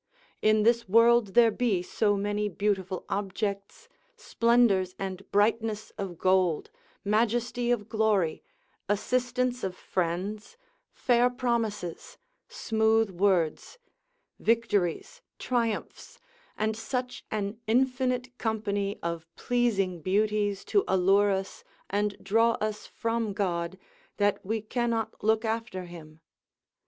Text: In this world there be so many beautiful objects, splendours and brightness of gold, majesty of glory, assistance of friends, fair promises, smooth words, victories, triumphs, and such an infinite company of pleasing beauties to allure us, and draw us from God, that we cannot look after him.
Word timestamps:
In 0.41 0.63
this 0.63 0.89
world 0.89 1.35
there 1.35 1.51
be 1.51 1.83
so 1.83 2.17
many 2.17 2.49
beautiful 2.49 3.05
objects, 3.07 3.87
splendours 4.17 4.95
and 4.97 5.29
brightness 5.29 5.91
of 5.95 6.17
gold, 6.17 6.71
majesty 7.05 7.69
of 7.69 7.87
glory, 7.87 8.41
assistance 8.89 9.63
of 9.63 9.75
friends, 9.75 10.57
fair 10.91 11.29
promises, 11.29 12.17
smooth 12.49 13.11
words, 13.11 13.77
victories, 14.39 15.21
triumphs, 15.37 16.17
and 16.57 16.75
such 16.75 17.23
an 17.29 17.59
infinite 17.67 18.35
company 18.39 18.97
of 19.03 19.27
pleasing 19.35 20.01
beauties 20.01 20.65
to 20.65 20.83
allure 20.87 21.29
us, 21.29 21.63
and 21.91 22.17
draw 22.23 22.53
us 22.53 22.87
from 22.87 23.33
God, 23.33 23.77
that 24.17 24.43
we 24.43 24.61
cannot 24.63 25.23
look 25.23 25.45
after 25.45 25.85
him. 25.85 26.21